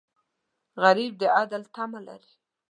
[0.83, 2.33] غریب د عدل تمه لري